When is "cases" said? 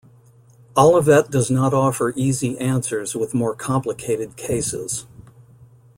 4.35-5.05